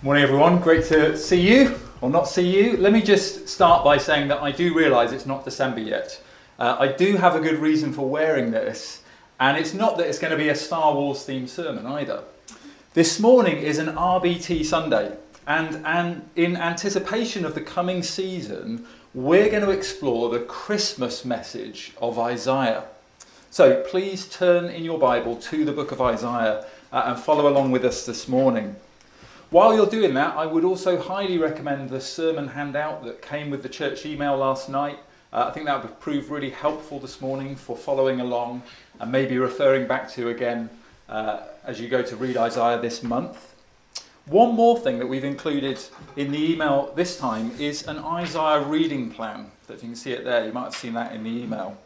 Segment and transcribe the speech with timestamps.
[0.00, 0.60] Morning, everyone.
[0.60, 2.76] Great to see you or not see you.
[2.76, 6.22] Let me just start by saying that I do realise it's not December yet.
[6.56, 9.02] Uh, I do have a good reason for wearing this,
[9.40, 12.22] and it's not that it's going to be a Star Wars themed sermon either.
[12.94, 15.16] This morning is an RBT Sunday,
[15.48, 21.92] and, and in anticipation of the coming season, we're going to explore the Christmas message
[22.00, 22.84] of Isaiah.
[23.50, 27.72] So please turn in your Bible to the book of Isaiah uh, and follow along
[27.72, 28.76] with us this morning.
[29.50, 33.62] While you're doing that, I would also highly recommend the sermon handout that came with
[33.62, 34.98] the church email last night.
[35.32, 38.62] Uh, I think that would prove really helpful this morning for following along
[39.00, 40.68] and maybe referring back to again
[41.08, 43.54] uh, as you go to read Isaiah this month.
[44.26, 45.80] One more thing that we've included
[46.14, 49.50] in the email this time is an Isaiah reading plan.
[49.66, 51.78] If you can see it there, you might have seen that in the email.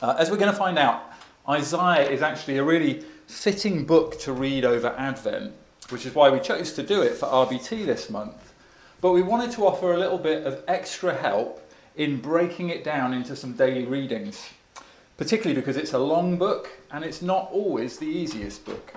[0.00, 1.04] Uh, as we're going to find out,
[1.46, 5.52] Isaiah is actually a really fitting book to read over Advent
[5.90, 8.52] which is why we chose to do it for RBT this month.
[9.00, 11.62] But we wanted to offer a little bit of extra help
[11.96, 14.50] in breaking it down into some daily readings,
[15.16, 18.94] particularly because it's a long book and it's not always the easiest book.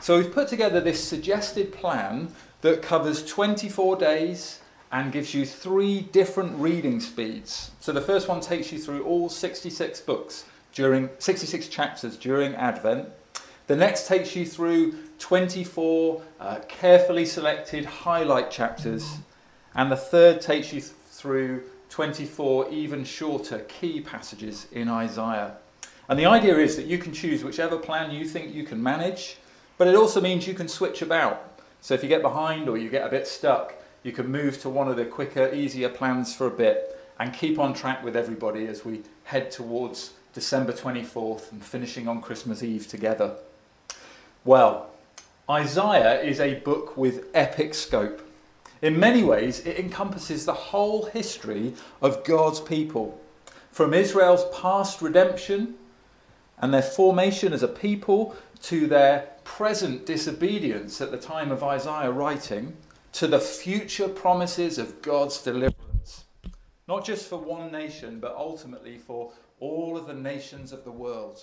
[0.00, 2.28] So we've put together this suggested plan
[2.62, 7.70] that covers 24 days and gives you three different reading speeds.
[7.80, 13.08] So the first one takes you through all 66 books during 66 chapters during Advent.
[13.68, 19.18] The next takes you through 24 uh, carefully selected highlight chapters,
[19.72, 25.54] and the third takes you th- through 24 even shorter key passages in Isaiah.
[26.08, 29.36] And the idea is that you can choose whichever plan you think you can manage,
[29.78, 31.62] but it also means you can switch about.
[31.80, 34.68] So if you get behind or you get a bit stuck, you can move to
[34.68, 38.66] one of the quicker, easier plans for a bit and keep on track with everybody
[38.66, 43.36] as we head towards December 24th and finishing on Christmas Eve together.
[44.44, 44.88] Well,
[45.50, 48.22] Isaiah is a book with epic scope.
[48.80, 53.20] In many ways, it encompasses the whole history of God's people,
[53.72, 55.74] from Israel's past redemption
[56.58, 62.12] and their formation as a people to their present disobedience at the time of Isaiah
[62.12, 62.76] writing,
[63.14, 66.24] to the future promises of God's deliverance,
[66.86, 71.40] not just for one nation, but ultimately for all of the nations of the world.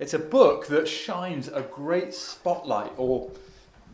[0.00, 3.30] It's a book that shines a great spotlight, or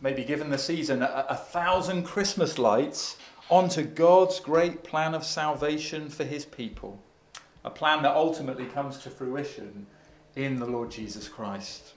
[0.01, 3.17] maybe given the season, a, a, thousand Christmas lights
[3.49, 6.99] onto God's great plan of salvation for his people.
[7.63, 9.85] A plan that ultimately comes to fruition
[10.35, 11.93] in the Lord Jesus Christ.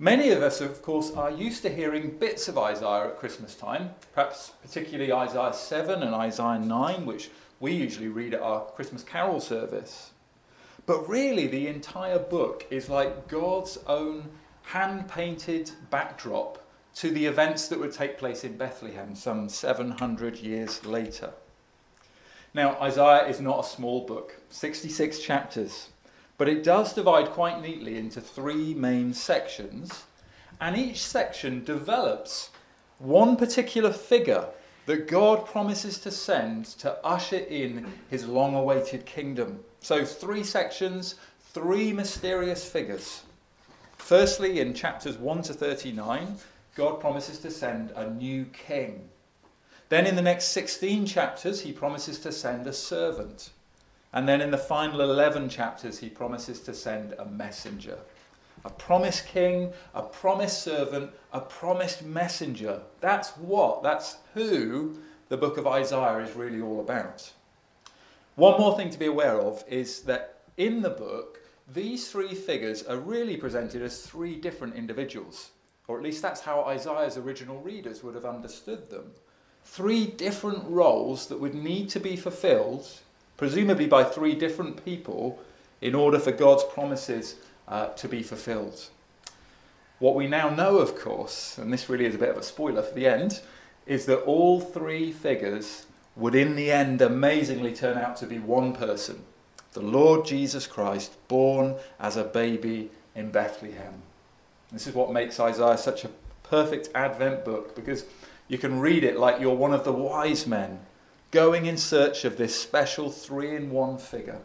[0.00, 3.90] Many of us, of course, are used to hearing bits of Isaiah at Christmas time,
[4.12, 7.30] perhaps particularly Isaiah 7 and Isaiah 9, which
[7.60, 10.10] we usually read at our Christmas carol service.
[10.88, 14.30] But really, the entire book is like God's own
[14.62, 20.86] hand painted backdrop to the events that would take place in Bethlehem some 700 years
[20.86, 21.34] later.
[22.54, 25.90] Now, Isaiah is not a small book, 66 chapters,
[26.38, 30.04] but it does divide quite neatly into three main sections,
[30.58, 32.48] and each section develops
[32.98, 34.46] one particular figure
[34.86, 39.64] that God promises to send to usher in his long awaited kingdom.
[39.88, 41.14] So, three sections,
[41.54, 43.22] three mysterious figures.
[43.96, 46.36] Firstly, in chapters 1 to 39,
[46.74, 49.08] God promises to send a new king.
[49.88, 53.48] Then, in the next 16 chapters, he promises to send a servant.
[54.12, 57.96] And then, in the final 11 chapters, he promises to send a messenger.
[58.66, 62.82] A promised king, a promised servant, a promised messenger.
[63.00, 64.98] That's what, that's who
[65.30, 67.32] the book of Isaiah is really all about.
[68.38, 71.40] One more thing to be aware of is that in the book,
[71.74, 75.50] these three figures are really presented as three different individuals,
[75.88, 79.10] or at least that's how Isaiah's original readers would have understood them.
[79.64, 82.88] Three different roles that would need to be fulfilled,
[83.36, 85.42] presumably by three different people,
[85.80, 87.34] in order for God's promises
[87.66, 88.88] uh, to be fulfilled.
[89.98, 92.82] What we now know, of course, and this really is a bit of a spoiler
[92.82, 93.40] for the end,
[93.84, 95.86] is that all three figures
[96.18, 99.24] would in the end amazingly turn out to be one person
[99.74, 104.02] the Lord Jesus Christ, born as a baby in Bethlehem.
[104.72, 106.10] This is what makes Isaiah such a
[106.42, 108.04] perfect Advent book because
[108.48, 110.80] you can read it like you're one of the wise men
[111.30, 114.40] going in search of this special three in one figure.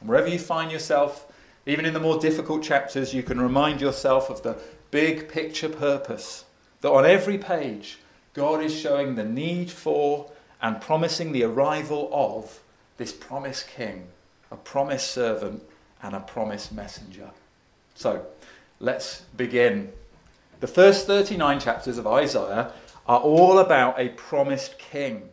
[0.00, 1.26] Wherever you find yourself,
[1.66, 4.56] even in the more difficult chapters, you can remind yourself of the
[4.90, 6.44] big picture purpose
[6.80, 7.98] that on every page,
[8.32, 10.30] God is showing the need for
[10.60, 12.60] and promising the arrival of
[12.96, 14.08] this promised king,
[14.50, 15.62] a promised servant,
[16.02, 17.30] and a promised messenger.
[17.94, 18.26] So
[18.80, 19.92] let's begin.
[20.60, 22.72] The first 39 chapters of Isaiah
[23.06, 25.28] are all about a promised king.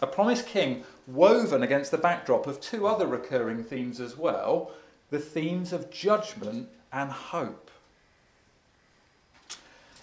[0.00, 4.72] A promised king woven against the backdrop of two other recurring themes as well
[5.10, 7.67] the themes of judgment and hope.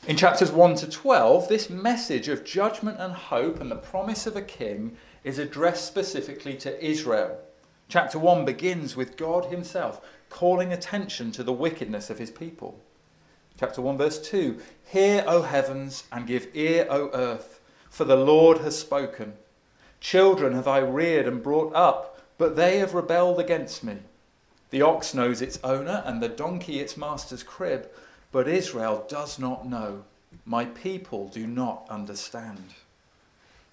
[0.08, 4.36] In chapters 1 to 12, this message of judgment and hope and the promise of
[4.36, 7.40] a king is addressed specifically to Israel.
[7.90, 10.00] Chapter 1 begins with God Himself
[10.30, 12.80] calling attention to the wickedness of His people.
[13.60, 17.60] Chapter 1, verse 2 Hear, O heavens, and give ear, O earth,
[17.90, 19.34] for the Lord has spoken.
[20.00, 23.98] Children have I reared and brought up, but they have rebelled against me.
[24.70, 27.90] The ox knows its owner, and the donkey its master's crib,
[28.32, 30.04] but Israel does not know.
[30.46, 32.74] My people do not understand.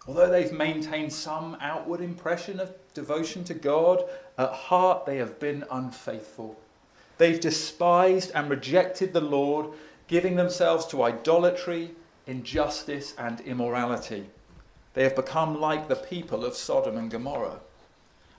[0.07, 4.05] Although they've maintained some outward impression of devotion to God,
[4.37, 6.59] at heart they have been unfaithful.
[7.19, 9.67] They've despised and rejected the Lord,
[10.09, 11.93] giving themselves to idolatry,
[12.27, 14.27] injustice, and immorality.
[14.95, 17.61] They have become like the people of Sodom and Gomorrah.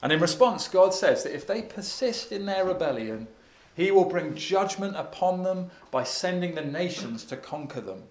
[0.02, 3.28] And in response, God says that if they persist in their rebellion,
[3.76, 8.04] He will bring judgment upon them by sending the nations to conquer them.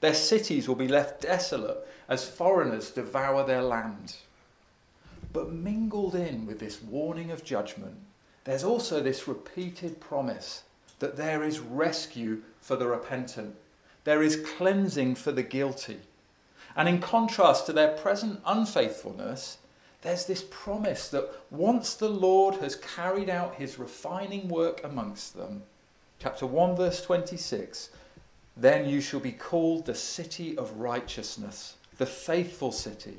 [0.00, 4.16] Their cities will be left desolate as foreigners devour their land.
[5.32, 7.96] But mingled in with this warning of judgment,
[8.44, 10.62] there's also this repeated promise
[11.00, 13.56] that there is rescue for the repentant,
[14.04, 15.98] there is cleansing for the guilty.
[16.76, 19.58] And in contrast to their present unfaithfulness,
[20.02, 25.62] there's this promise that once the Lord has carried out his refining work amongst them,
[26.18, 27.90] chapter 1, verse 26,
[28.56, 33.18] then you shall be called the city of righteousness, the faithful city.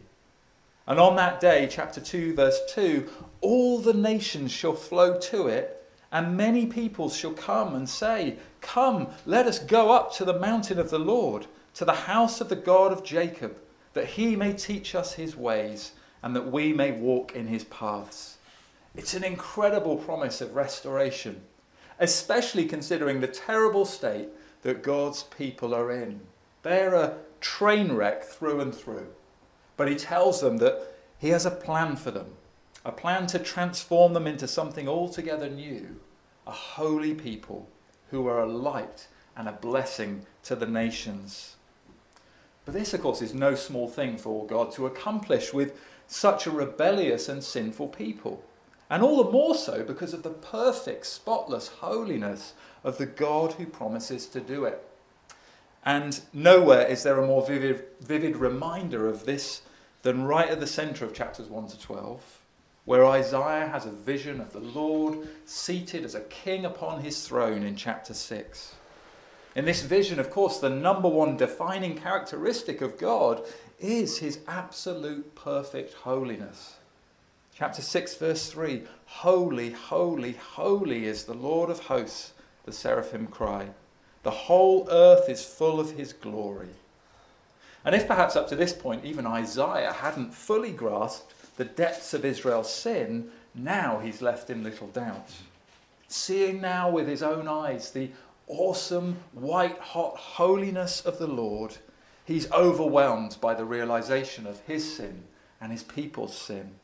[0.88, 3.08] And on that day, chapter 2, verse 2,
[3.42, 5.76] all the nations shall flow to it,
[6.12, 10.80] and many peoples shall come and say, Come, let us go up to the mountain
[10.80, 13.58] of the Lord, to the house of the God of Jacob,
[13.94, 15.92] that he may teach us his ways,
[16.22, 18.38] and that we may walk in his paths.
[18.96, 21.42] It's an incredible promise of restoration,
[22.00, 24.30] especially considering the terrible state
[24.64, 26.22] that God's people are in.
[26.64, 29.08] They're a train wreck through and through.
[29.78, 32.34] But he tells them that he has a plan for them,
[32.84, 36.00] a plan to transform them into something altogether new,
[36.46, 37.70] a holy people
[38.10, 39.08] who are a light
[39.38, 41.56] and a blessing to the nations.
[42.66, 46.52] But this, of course, is no small thing for God to accomplish with such a
[46.52, 48.44] rebellious and sinful people.
[48.90, 52.54] And all the more so because of the perfect, spotless holiness
[52.84, 54.84] of the God who promises to do it.
[55.86, 59.62] And nowhere is there a more vivid, vivid reminder of this
[60.02, 62.42] than right at the centre of chapters 1 to 12,
[62.86, 67.64] where Isaiah has a vision of the Lord seated as a king upon his throne
[67.64, 68.76] in chapter 6.
[69.56, 73.46] In this vision, of course, the number one defining characteristic of God
[73.80, 76.78] is his absolute perfect holiness.
[77.56, 82.34] Chapter 6, verse 3 Holy, holy, holy is the Lord of hosts,
[82.66, 83.70] the seraphim cry.
[84.24, 86.70] The whole earth is full of his glory.
[87.86, 92.26] And if perhaps up to this point even Isaiah hadn't fully grasped the depths of
[92.26, 95.32] Israel's sin, now he's left in little doubt.
[96.08, 98.10] Seeing now with his own eyes the
[98.48, 101.78] awesome, white hot holiness of the Lord,
[102.30, 105.24] he's overwhelmed by the realization of his sin
[105.60, 106.76] and his people's sin.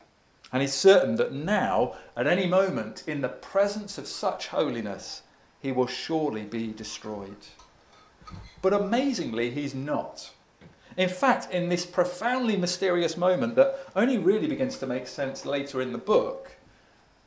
[0.52, 5.22] And he's certain that now, at any moment, in the presence of such holiness,
[5.60, 7.46] he will surely be destroyed.
[8.60, 10.32] But amazingly, he's not.
[10.96, 15.80] In fact, in this profoundly mysterious moment that only really begins to make sense later
[15.80, 16.56] in the book,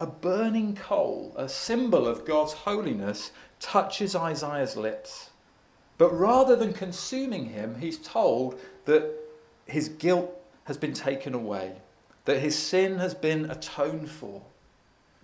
[0.02, 5.30] a burning coal, a symbol of God's holiness, touches Isaiah's lips.
[6.00, 9.14] But rather than consuming him, he's told that
[9.68, 11.74] his guilt has been taken away,
[12.24, 14.42] that his sin has been atoned for.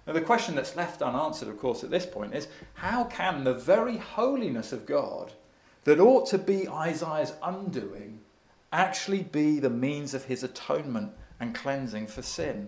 [0.05, 3.53] Now, the question that's left unanswered, of course, at this point is how can the
[3.53, 5.32] very holiness of God
[5.86, 8.20] that ought to be Isaiah's undoing
[8.74, 12.67] actually be the means of his atonement and cleansing for sin?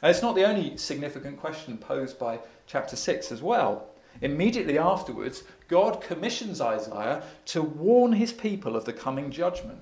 [0.00, 3.88] And it's not the only significant question posed by chapter 6 as well.
[4.20, 5.42] Immediately afterwards,
[5.72, 9.78] God commissions Isaiah to warn his people of the coming judgment.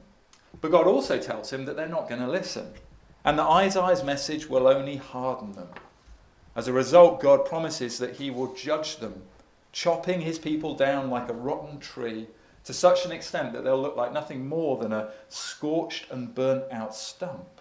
[0.60, 2.74] But God also tells him that they're not going to listen,
[3.24, 5.66] and that Isaiah's message will only harden them.
[6.54, 9.22] As a result, God promises that he will judge them,
[9.72, 12.28] chopping his people down like a rotten tree
[12.62, 16.70] to such an extent that they'll look like nothing more than a scorched and burnt
[16.70, 17.60] out stump.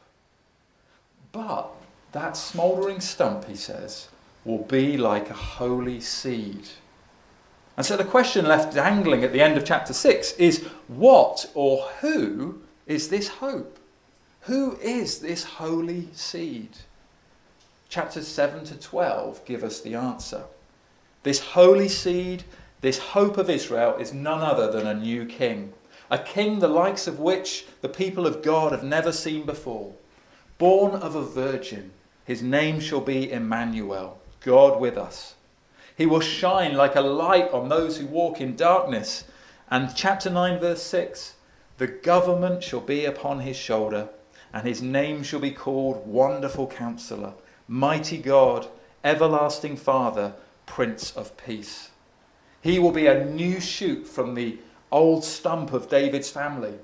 [1.32, 1.72] But
[2.12, 4.10] that smouldering stump, he says,
[4.46, 6.68] will be like a holy seed.
[7.80, 11.84] And so the question left dangling at the end of chapter 6 is what or
[12.02, 13.80] who is this hope?
[14.42, 16.72] Who is this holy seed?
[17.88, 20.44] Chapters 7 to 12 give us the answer.
[21.24, 22.44] This holy seed,
[22.82, 25.72] this hope of Israel, is none other than a new king,
[26.12, 29.94] a king the likes of which the people of God have never seen before.
[30.58, 31.92] Born of a virgin,
[32.26, 35.36] his name shall be Emmanuel, God with us.
[36.00, 39.25] He will shine like a light on those who walk in darkness.
[39.70, 41.34] And chapter 9, verse 6
[41.77, 44.08] The government shall be upon his shoulder,
[44.53, 47.34] and his name shall be called Wonderful Counselor,
[47.68, 48.70] Mighty God,
[49.03, 51.89] Everlasting Father, Prince of Peace.
[52.62, 54.58] He will be a new shoot from the
[54.94, 56.75] old stump of David's family.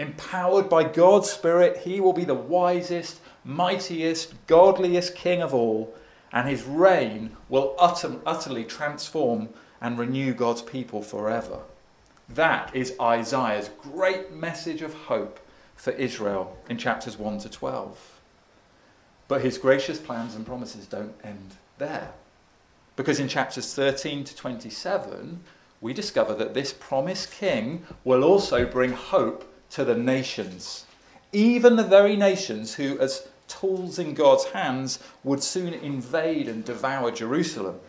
[0.00, 5.94] Empowered by God's Spirit, he will be the wisest, mightiest, godliest king of all
[6.34, 9.48] and his reign will utter, utterly transform
[9.80, 11.60] and renew God's people forever.
[12.28, 15.38] That is Isaiah's great message of hope
[15.76, 18.20] for Israel in chapters 1 to 12.
[19.28, 22.10] But his gracious plans and promises don't end there.
[22.96, 25.40] Because in chapters 13 to 27,
[25.80, 30.84] we discover that this promised king will also bring hope to the nations.
[31.32, 37.10] Even the very nations who, as tools in God's hands would soon invade and devour
[37.10, 37.80] Jerusalem.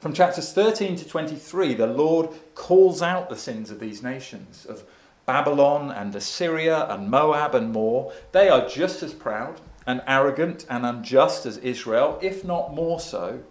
[0.00, 4.84] From chapters 13 to 23, the Lord calls out the sins of these nations, of
[5.26, 8.12] Babylon and Assyria and Moab and more.
[8.32, 13.42] They are just as proud and arrogant and unjust as Israel, if not more so.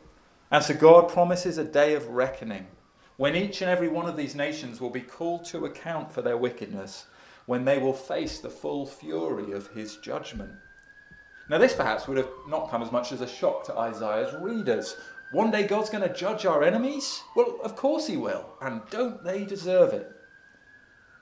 [0.51, 2.67] And so God promises a day of reckoning
[3.17, 6.37] when each and every one of these nations will be called to account for their
[6.37, 7.05] wickedness,
[7.45, 10.51] when they will face the full fury of his judgment.
[11.53, 14.97] Now, this perhaps would have not come as much as a shock to Isaiah's readers.
[15.31, 17.21] One day God's going to judge our enemies?
[17.35, 20.11] Well, of course he will, and don't they deserve it?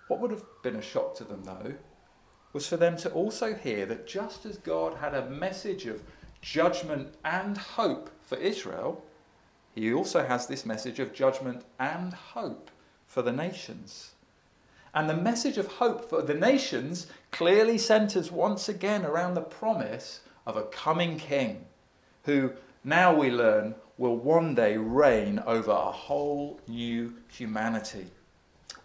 [0.07, 1.73] What would have been a shock to them, though,
[2.53, 6.01] was for them to also hear that just as God had a message of
[6.39, 9.03] judgment and hope for Israel,
[9.75, 12.71] he also has this message of judgment and hope
[13.05, 14.11] for the nations.
[14.93, 20.21] And the message of hope for the nations clearly centers once again around the promise
[20.45, 21.65] of a coming king
[22.23, 22.51] who,
[22.83, 28.07] now we learn, will one day reign over a whole new humanity.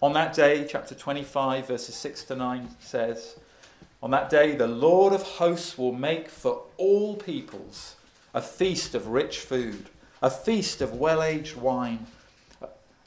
[0.02, 3.36] On that day, chapter 25, verses 6 to 9 says,
[4.02, 7.96] On that day, the Lord of hosts will make for all peoples
[8.34, 9.88] a feast of rich food,
[10.22, 12.06] a feast of well aged wine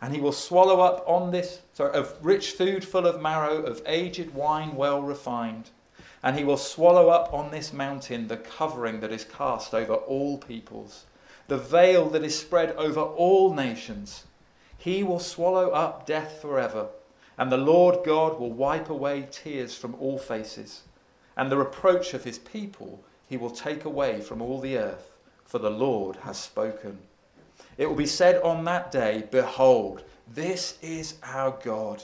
[0.01, 3.81] and he will swallow up on this, sorry, of rich food full of marrow, of
[3.85, 5.69] aged wine well refined.
[6.23, 10.37] And he will swallow up on this mountain the covering that is cast over all
[10.37, 11.05] peoples,
[11.47, 14.25] the veil that is spread over all nations.
[14.77, 16.87] He will swallow up death forever,
[17.37, 20.83] and the Lord God will wipe away tears from all faces,
[21.35, 25.15] and the reproach of his people he will take away from all the earth,
[25.45, 26.99] for the Lord has spoken.
[27.79, 32.03] It will be said on that day, Behold, this is our God.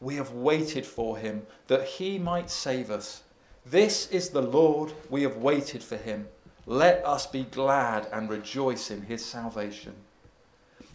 [0.00, 3.22] We have waited for him that he might save us.
[3.64, 6.26] This is the Lord, we have waited for him.
[6.66, 9.94] Let us be glad and rejoice in his salvation.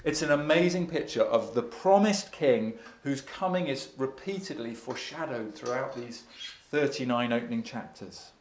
[0.03, 6.23] It's an amazing picture of the promised king whose coming is repeatedly foreshadowed throughout these
[6.69, 8.31] 39 opening chapters.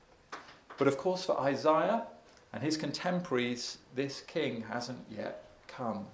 [0.78, 2.08] But of course, for Isaiah
[2.52, 5.45] and his contemporaries, this king hasn't yet
[5.76, 6.06] come.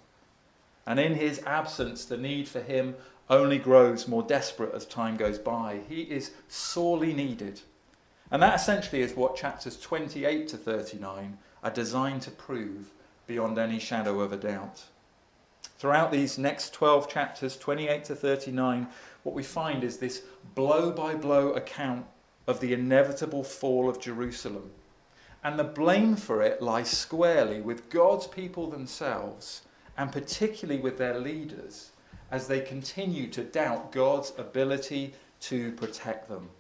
[0.87, 2.97] And in his absence, the need for him
[3.31, 5.81] only grows more desperate as time goes by.
[5.89, 7.61] He is sorely needed.
[8.31, 12.91] And that essentially is what chapters 28 to 39 are designed to prove
[13.27, 14.85] beyond any shadow of a doubt.
[15.79, 18.89] Throughout these next 12 chapters, 28 to 39,
[19.23, 20.23] what we find is this
[20.55, 22.07] blow by blow account
[22.47, 24.71] of the inevitable fall of Jerusalem
[25.45, 29.63] and the blame for it lies squarely with God's people themselves,
[29.97, 31.91] and particularly with their leaders,
[32.31, 36.51] as they continue to doubt God's ability to protect them.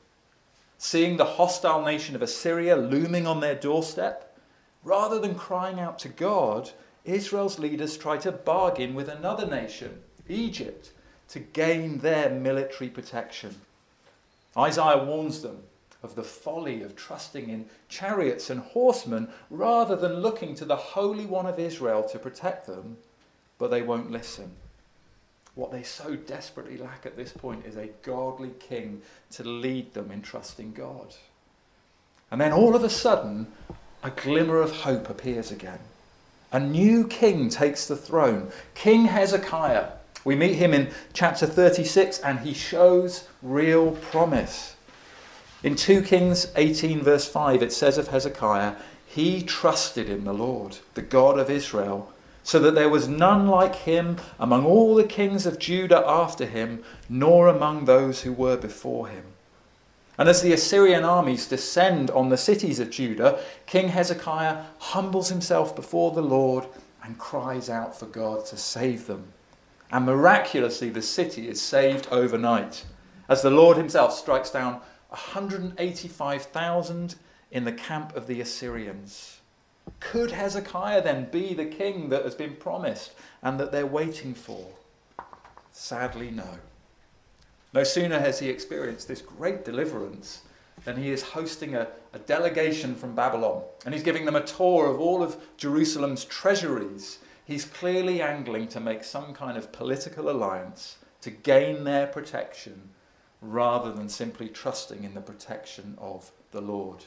[0.78, 4.36] Seeing the hostile nation of Assyria looming on their doorstep,
[4.82, 6.70] rather than crying out to God,
[7.04, 10.90] Israel's leaders try to bargain with another nation, Egypt,
[11.28, 13.54] to gain their military protection.
[14.56, 15.62] Isaiah warns them
[16.02, 21.26] of the folly of trusting in chariots and horsemen rather than looking to the Holy
[21.26, 22.96] One of Israel to protect them,
[23.58, 24.52] but they won't listen.
[25.54, 30.10] What they so desperately lack at this point is a godly king to lead them
[30.10, 31.14] in trusting God.
[32.30, 33.46] And then all of a sudden,
[34.02, 35.78] a glimmer of hope appears again.
[36.50, 39.92] A new king takes the throne, King Hezekiah,
[40.24, 44.76] We meet him in chapter 36 and he shows real promise.
[45.62, 48.74] In 2 Kings 18, verse 5, it says of Hezekiah,
[49.06, 53.76] He trusted in the Lord, the God of Israel, so that there was none like
[53.76, 59.06] him among all the kings of Judah after him, nor among those who were before
[59.06, 59.22] him.
[60.18, 65.76] And as the Assyrian armies descend on the cities of Judah, King Hezekiah humbles himself
[65.76, 66.66] before the Lord
[67.04, 69.32] and cries out for God to save them.
[69.92, 72.84] And miraculously, the city is saved overnight
[73.28, 74.80] as the Lord himself strikes down
[75.12, 77.14] 185,000
[77.50, 79.40] in the camp of the Assyrians.
[80.00, 84.68] Could Hezekiah then be the king that has been promised and that they're waiting for?
[85.70, 86.48] Sadly, no.
[87.74, 90.40] No sooner has he experienced this great deliverance
[90.84, 94.90] than he is hosting a, a, delegation from Babylon and he's giving them a tour
[94.90, 97.18] of all of Jerusalem's treasuries.
[97.44, 102.91] He's clearly angling to make some kind of political alliance to gain their protection
[103.42, 107.04] rather than simply trusting in the protection of the Lord.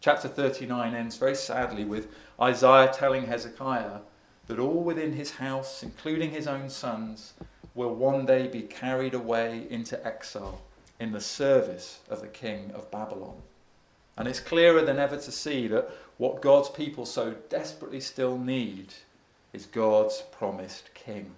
[0.00, 2.08] Chapter 39 ends very sadly with
[2.40, 4.00] Isaiah telling Hezekiah
[4.48, 7.32] that all within his house, including his own sons,
[7.74, 10.62] will one day be carried away into exile
[10.98, 13.36] in the service of the king of Babylon.
[14.16, 18.94] And it's clearer than ever to see that what God's people so desperately still need
[19.52, 21.34] is God's promised king.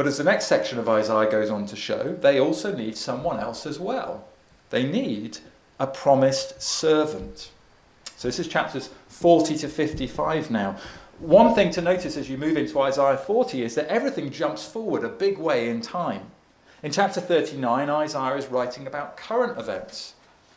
[0.00, 3.38] But as the next section of Isaiah goes on to show, they also need someone
[3.38, 4.26] else as well.
[4.70, 5.40] They need
[5.78, 7.50] a promised servant.
[8.16, 10.78] So this is chapters 40 to 55 now.
[11.18, 15.04] One thing to notice as you move into Isaiah 40 is that everything jumps forward
[15.04, 16.30] a big way in time.
[16.82, 20.14] In chapter 39, Isaiah is writing about current events.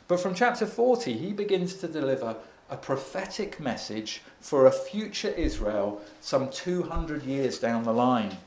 [0.08, 2.38] But from chapter 40, he begins to deliver
[2.70, 8.38] a prophetic message for a future Israel some 200 years down the line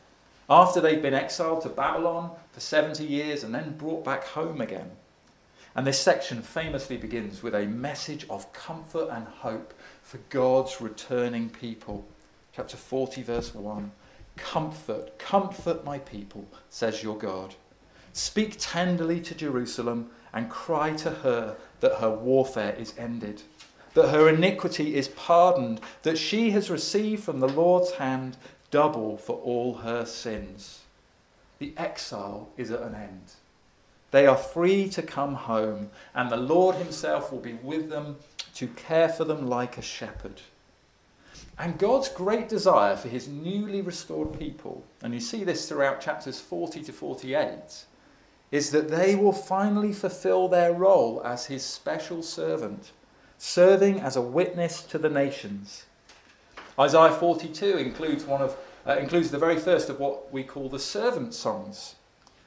[0.48, 4.90] after they've been exiled to Babylon for 70 years and then brought back home again.
[5.74, 11.50] And this section famously begins with a message of comfort and hope for God's returning
[11.50, 12.06] people.
[12.54, 13.92] Chapter 40, verse 1
[14.36, 17.54] Comfort, comfort my people, says your God.
[18.12, 23.42] Speak tenderly to Jerusalem and cry to her that her warfare is ended,
[23.92, 28.38] that her iniquity is pardoned, that she has received from the Lord's hand
[28.76, 30.80] double for all her sins.
[31.60, 33.32] The exile is at an end.
[34.10, 38.16] They are free to come home, and the Lord Himself will be with them
[38.56, 40.42] to care for them like a shepherd.
[41.58, 46.38] And God's great desire for His newly restored people, and you see this throughout chapters
[46.38, 47.86] 40 to 48,
[48.50, 52.92] is that they will finally fulfill their role as His special servant,
[53.38, 55.86] serving as a witness to the nations
[56.78, 58.56] Isaiah 42 includes one of
[58.86, 61.96] uh, includes the very first of what we call the servant songs.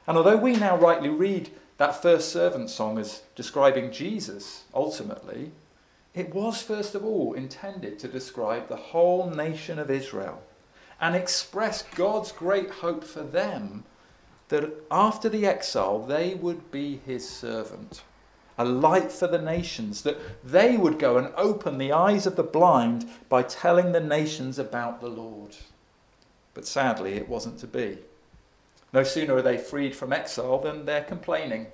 [0.06, 5.52] And although we now rightly read that first servant song as describing Jesus ultimately,
[6.14, 10.42] it was first of all intended to describe the whole nation of Israel
[11.00, 13.84] and express God's great hope for them
[14.48, 18.02] that after the exile they would be his servant
[18.60, 22.42] a light for the nations, that they would go and open the eyes of the
[22.42, 25.56] blind by telling the nations about the Lord.
[26.54, 27.98] But sadly, it wasn't to be.
[28.92, 31.68] No sooner are they freed from exile than they're complaining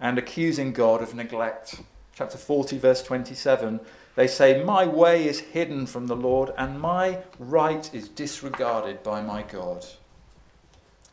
[0.00, 1.80] and accusing God of neglect.
[2.14, 3.80] Chapter 40, verse 27,
[4.16, 9.22] they say, My way is hidden from the Lord, and my right is disregarded by
[9.22, 9.86] my God.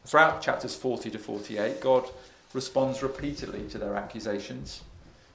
[0.06, 2.10] Throughout chapters 40 to 48, God
[2.54, 4.82] responds repeatedly to their accusations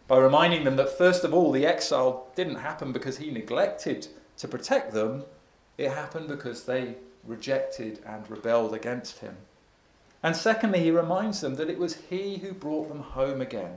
[0.07, 4.49] by reminding them that, first of all, the exile didn't happen because he neglected to
[4.49, 5.25] protect them,
[5.77, 9.37] it happened because they rejected and rebelled against him.
[10.23, 13.77] And secondly, he reminds them that it was he who brought them home again,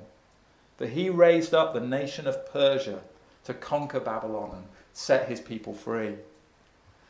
[0.78, 3.02] that he raised up the nation of Persia
[3.46, 6.16] to conquer Babylon and set his people free.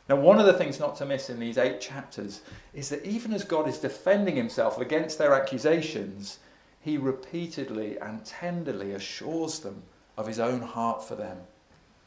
[0.10, 2.42] Now, one of the things not to miss in these eight chapters
[2.74, 6.40] is that even as God is defending himself against their accusations,
[6.80, 9.84] he repeatedly and tenderly assures them
[10.16, 11.40] of his own heart for them,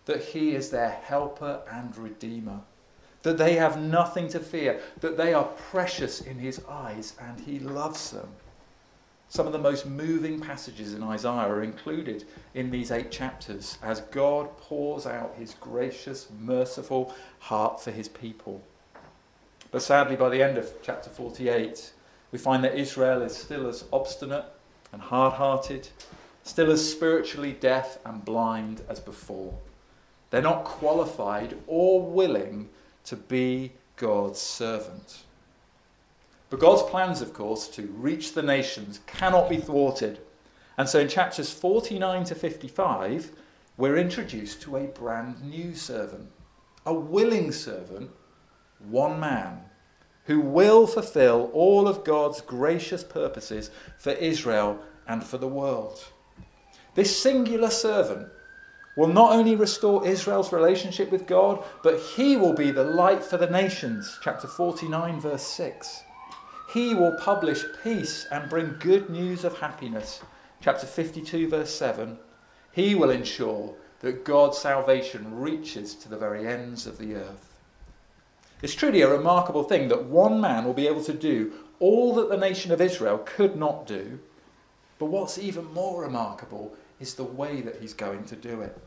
[0.07, 2.61] that he is their helper and redeemer,
[3.23, 7.59] that they have nothing to fear, that they are precious in his eyes and he
[7.59, 8.29] loves them.
[9.29, 14.01] Some of the most moving passages in Isaiah are included in these eight chapters as
[14.01, 18.61] God pours out his gracious, merciful heart for his people.
[19.71, 21.93] But sadly, by the end of chapter 48,
[22.33, 24.47] we find that Israel is still as obstinate
[24.93, 25.89] and hard hearted,
[26.43, 29.57] still as spiritually deaf and blind as before.
[30.31, 32.69] They're not qualified or willing
[33.05, 35.25] to be God's servant.
[36.49, 40.19] But God's plans, of course, to reach the nations cannot be thwarted.
[40.77, 43.31] And so in chapters 49 to 55,
[43.77, 46.29] we're introduced to a brand new servant,
[46.85, 48.11] a willing servant,
[48.79, 49.61] one man,
[50.25, 56.05] who will fulfill all of God's gracious purposes for Israel and for the world.
[56.95, 58.29] This singular servant
[58.97, 63.37] will not only restore Israel's relationship with God, but he will be the light for
[63.37, 64.19] the nations.
[64.23, 66.03] Chapter 49, verse 6.
[66.73, 70.21] He will publish peace and bring good news of happiness.
[70.61, 72.19] Chapter 52, verse 7.
[72.73, 77.59] He will ensure that God's salvation reaches to the very ends of the earth.
[78.63, 82.29] It's truly a remarkable thing that one man will be able to do all that
[82.29, 84.19] the nation of Israel could not do.
[84.99, 88.79] But what's even more remarkable is the way that he's going to do it.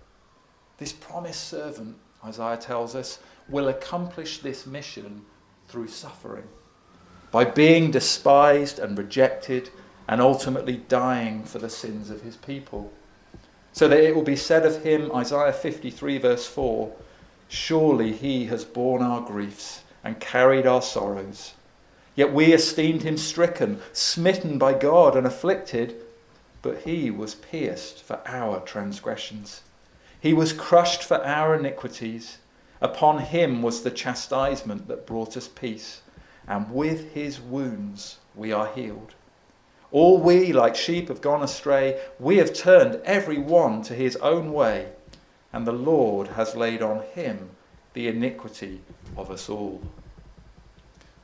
[0.78, 5.26] This promised servant, Isaiah tells us, will accomplish this mission
[5.68, 6.48] through suffering
[7.32, 9.72] by being despised and rejected
[10.08, 12.94] and ultimately dying for the sins of his people.
[13.72, 16.94] So that it will be said of him, Isaiah 53, verse 4
[17.48, 21.54] Surely he has borne our griefs and carried our sorrows.
[22.16, 26.03] Yet we esteemed him stricken, smitten by God, and afflicted,
[26.64, 29.62] but he was pierced for our transgressions.
[30.20, 32.40] He was crushed for our iniquities.
[32.82, 36.02] Upon him was the chastisement that brought us peace
[36.48, 39.14] and with his wounds we are healed.
[39.92, 42.02] All we, like sheep, have gone astray.
[42.20, 44.90] We have turned every one to his own way,
[45.52, 47.52] and the Lord has laid on him
[47.94, 48.82] the iniquity
[49.16, 49.82] of us all.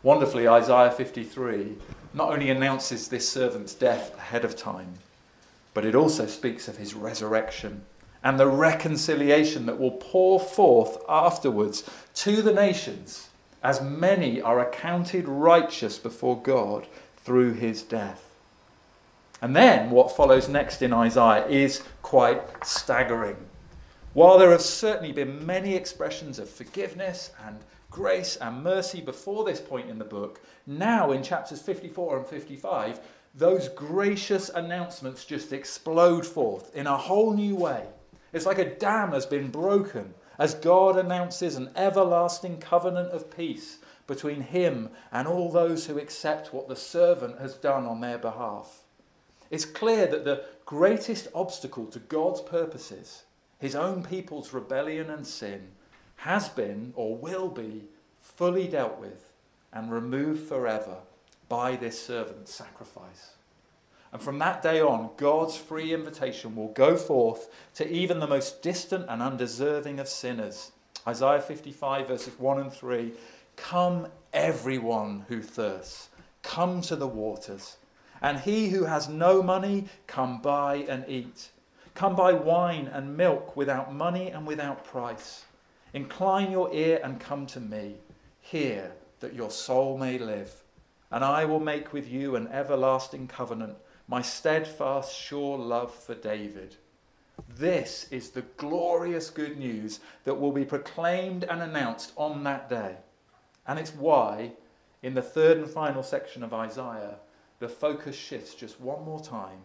[0.03, 1.75] Wonderfully, Isaiah 53
[2.13, 4.93] not only announces this servant's death ahead of time,
[5.79, 7.83] but it also speaks of his resurrection
[8.21, 13.29] and the reconciliation that will pour forth afterwards to the nations
[13.63, 18.35] as many are accounted righteous before God through his death.
[19.41, 23.37] And then what follows next in Isaiah is quite staggering.
[24.11, 29.61] While there have certainly been many expressions of forgiveness and grace and mercy before this
[29.61, 32.99] point in the book, now in chapters 54 and 55,
[33.35, 37.85] those gracious announcements just explode forth in a whole new way.
[38.33, 43.79] It's like a dam has been broken as God announces an everlasting covenant of peace
[44.07, 48.83] between him and all those who accept what the servant has done on their behalf.
[49.51, 53.23] It's clear that the greatest obstacle to God's purposes,
[53.59, 55.69] his own people's rebellion and sin,
[56.17, 57.85] has been or will be
[58.19, 59.31] fully dealt with
[59.71, 60.97] and removed forever
[61.49, 63.31] by this servant's sacrifice.
[64.11, 68.61] And from that day on, God's free invitation will go forth to even the most
[68.61, 70.71] distant and undeserving of sinners.
[71.07, 73.11] Isaiah 55, verses 1 and 3
[73.55, 76.09] Come, everyone who thirsts,
[76.41, 77.77] come to the waters.
[78.21, 81.49] And he who has no money, come buy and eat.
[81.93, 85.45] Come buy wine and milk without money and without price.
[85.93, 87.95] Incline your ear and come to me.
[88.41, 90.51] Hear that your soul may live.
[91.11, 96.75] And I will make with you an everlasting covenant my steadfast, sure love for David.
[97.47, 102.95] This is the glorious good news that will be proclaimed and announced on that day.
[103.67, 104.53] And it's why,
[105.03, 107.17] in the third and final section of Isaiah,
[107.59, 109.59] the focus shifts just one more time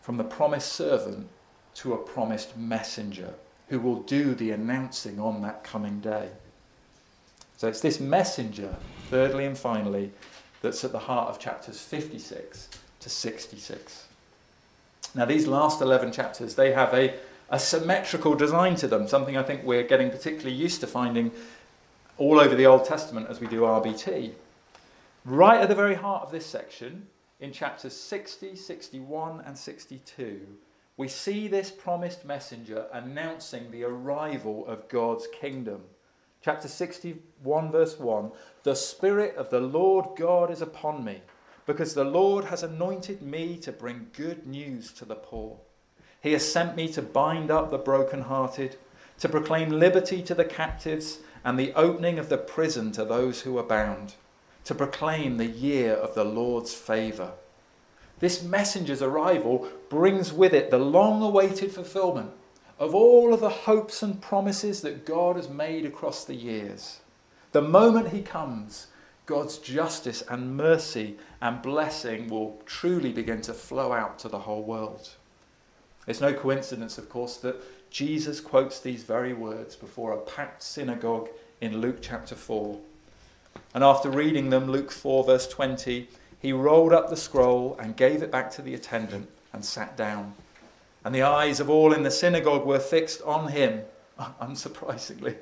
[0.00, 1.28] from the promised servant
[1.74, 3.34] to a promised messenger
[3.68, 6.28] who will do the announcing on that coming day.
[7.56, 8.76] So it's this messenger,
[9.10, 10.12] thirdly and finally,
[10.62, 12.68] that's at the heart of chapters 56
[13.00, 14.06] to 66.
[15.14, 17.14] Now, these last 11 chapters, they have a,
[17.50, 21.30] a symmetrical design to them, something I think we're getting particularly used to finding
[22.18, 24.32] all over the Old Testament as we do RBT.
[25.24, 27.06] Right at the very heart of this section,
[27.40, 30.40] in chapters 60, 61, and 62,
[30.96, 35.82] we see this promised messenger announcing the arrival of God's kingdom.
[36.40, 38.30] Chapter 61, verse 1
[38.62, 41.22] The Spirit of the Lord God is upon me
[41.66, 45.58] because the Lord has anointed me to bring good news to the poor.
[46.20, 48.76] He has sent me to bind up the brokenhearted,
[49.18, 53.58] to proclaim liberty to the captives, and the opening of the prison to those who
[53.58, 54.14] are bound,
[54.64, 57.32] to proclaim the year of the Lord's favour.
[58.20, 62.30] This messenger's arrival brings with it the long awaited fulfillment
[62.78, 67.00] of all of the hopes and promises that God has made across the years.
[67.52, 68.88] The moment he comes,
[69.26, 74.62] God's justice and mercy and blessing will truly begin to flow out to the whole
[74.62, 75.10] world.
[76.06, 77.56] It's no coincidence, of course, that
[77.90, 81.28] Jesus quotes these very words before a packed synagogue
[81.60, 82.78] in Luke chapter 4.
[83.74, 86.08] And after reading them, Luke 4, verse 20,
[86.40, 90.34] he rolled up the scroll and gave it back to the attendant and sat down.
[91.04, 93.82] And the eyes of all in the synagogue were fixed on him,
[94.18, 95.36] unsurprisingly.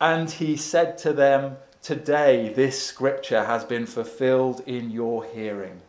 [0.00, 5.82] And he said to them, Today this scripture has been fulfilled in your hearing.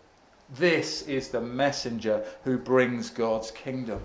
[0.54, 4.02] This is the messenger who brings God's kingdom.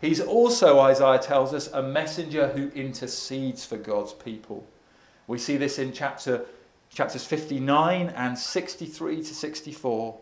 [0.00, 4.66] He's also, Isaiah tells us, a messenger who intercedes for God's people.
[5.26, 6.46] We see this in chapter,
[6.88, 10.18] chapters 59 and 63 to 64.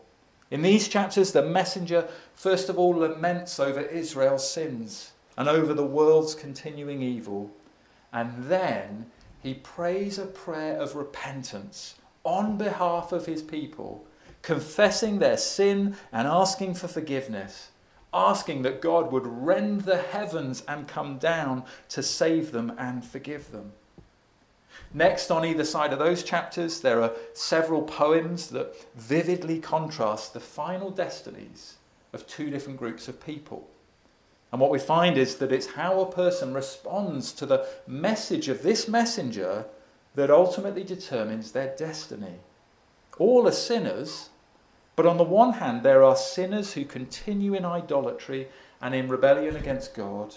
[0.51, 5.85] In these chapters, the messenger first of all laments over Israel's sins and over the
[5.85, 7.51] world's continuing evil.
[8.13, 9.07] And then
[9.43, 14.07] he prays a prayer of repentance on behalf of his people,
[14.43, 17.71] confessing their sin and asking for forgiveness
[18.13, 23.53] asking that God would rend the heavens and come down to save them and forgive
[23.53, 23.73] them.
[24.95, 30.41] Next, on either side of those chapters, there are several poems that vividly contrast the
[30.41, 31.77] final destinies
[32.13, 33.69] of two different groups of people.
[34.51, 38.63] And what we find is that it's how a person responds to the message of
[38.63, 39.67] this messenger
[40.15, 42.41] that ultimately determines their destiny.
[43.19, 44.31] All are sinners,
[44.97, 48.49] but on the one hand, there are sinners who continue in idolatry
[48.81, 50.35] and in rebellion against God.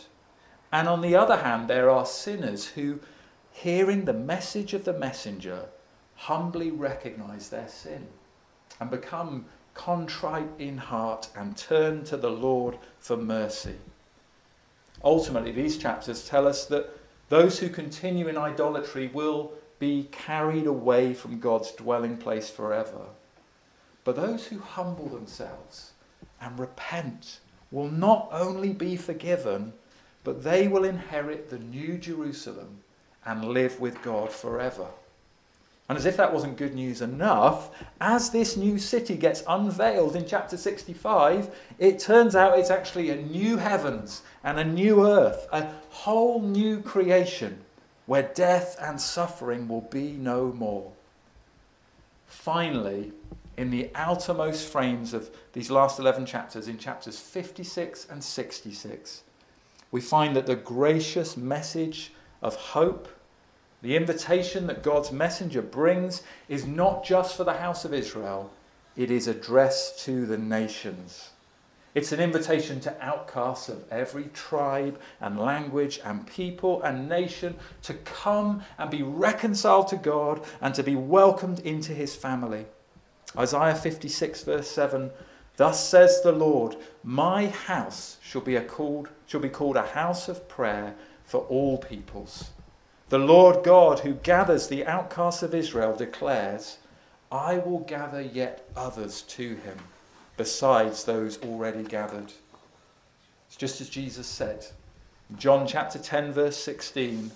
[0.71, 2.99] And on the other hand, there are sinners who,
[3.51, 5.65] hearing the message of the messenger,
[6.15, 8.07] humbly recognize their sin
[8.79, 13.75] and become contrite in heart and turn to the Lord for mercy.
[15.03, 16.89] Ultimately, these chapters tell us that
[17.29, 23.05] those who continue in idolatry will be carried away from God's dwelling place forever.
[24.03, 25.93] But those who humble themselves
[26.39, 27.39] and repent
[27.71, 29.73] will not only be forgiven,
[30.23, 32.83] but they will inherit the new Jerusalem
[33.25, 34.87] and live with God forever.
[35.89, 40.25] And as if that wasn't good news enough, as this new city gets unveiled in
[40.25, 45.67] chapter 65, it turns out it's actually a new heavens and a new earth, a
[45.89, 47.59] whole new creation
[48.05, 50.93] where death and suffering will be no more.
[52.25, 53.11] Finally,
[53.57, 59.23] in the outermost frames of these last 11 chapters, in chapters 56 and 66,
[59.91, 63.07] we find that the gracious message of hope,
[63.81, 68.51] the invitation that God's messenger brings, is not just for the house of Israel,
[68.95, 71.31] it is addressed to the nations.
[71.93, 77.93] It's an invitation to outcasts of every tribe and language and people and nation to
[77.93, 82.65] come and be reconciled to God and to be welcomed into his family.
[83.37, 85.11] Isaiah 56, verse 7
[85.57, 90.47] Thus says the Lord, My house shall be, called, shall be called a house of
[90.47, 90.95] prayer
[91.31, 92.49] for all peoples.
[93.07, 96.77] The Lord God, who gathers the outcasts of Israel, declares,
[97.31, 99.77] I will gather yet others to him,
[100.35, 102.33] besides those already gathered.
[103.47, 104.65] It's just as Jesus said.
[105.37, 107.31] John chapter 10, verse 16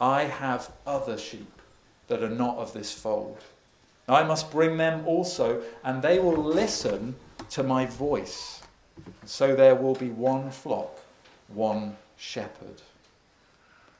[0.00, 1.60] I have other sheep
[2.06, 3.38] that are not of this fold.
[4.08, 7.16] I must bring them also, and they will listen
[7.50, 8.62] to my voice.
[9.24, 11.00] So there will be one flock,
[11.48, 12.80] one shepherd.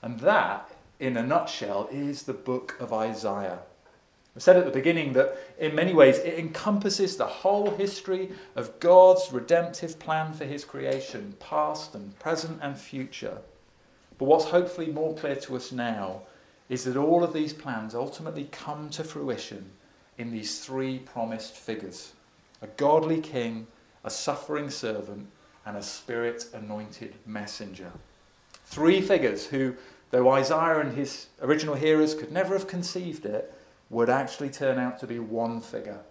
[0.04, 3.60] And that, in a nutshell, is the book of Isaiah.
[4.36, 8.78] I said at the beginning that in many ways it encompasses the whole history of
[8.80, 13.38] God's redemptive plan for his creation, past and present and future.
[14.18, 16.20] But what's hopefully more clear to us now
[16.68, 19.70] is that all of these plans ultimately come to fruition
[20.18, 22.12] in these three promised figures
[22.60, 23.66] a godly king,
[24.04, 25.26] a suffering servant,
[25.64, 27.90] and a spirit anointed messenger.
[28.66, 29.74] Three figures who,
[30.14, 33.52] though Isaiah and his original hearers could never have conceived it,
[33.90, 36.02] would actually turn out to be one figure,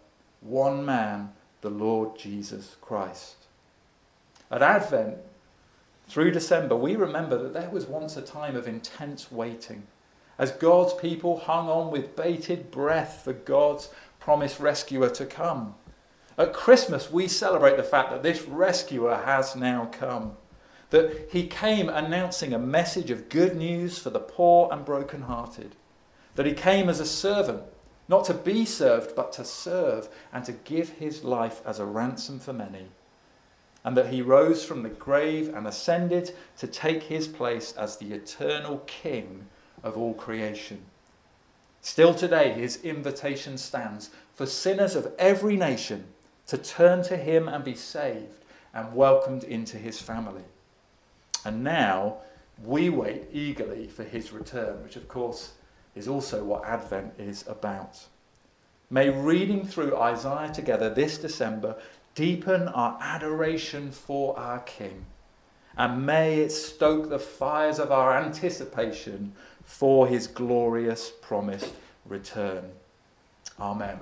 [0.42, 3.38] one man, the Lord Jesus Christ.
[4.52, 5.20] At Advent,
[6.10, 9.84] through December, we remember that there was once a time of intense waiting
[10.38, 13.90] as God's people hung on with bated breath for God's
[14.20, 15.76] promised rescuer to come.
[16.38, 20.36] At Christmas, we celebrate the fact that this rescuer has now come,
[20.94, 25.76] that he came announcing a message of good news for the poor and broken-hearted,
[26.36, 27.64] that he came as a servant,
[28.08, 32.40] not to be served, but to serve and to give his life as a ransom
[32.40, 32.90] for many,
[33.84, 38.14] and that he rose from the grave and ascended to take his place as the
[38.14, 39.48] eternal king
[39.82, 40.80] of all creation.
[41.82, 46.06] Still today, his invitation stands for sinners of every nation
[46.46, 50.44] to turn to him and be saved and welcomed into his family.
[51.46, 52.18] And now
[52.64, 55.54] we wait eagerly for his return, which of course
[55.96, 58.06] is also what Advent is about.
[58.90, 61.76] May reading through Isaiah together this December
[62.16, 65.06] deepen our adoration for our King,
[65.76, 71.74] and may it stoke the fires of our anticipation for his glorious promised
[72.06, 72.72] return.
[73.60, 74.00] Amen.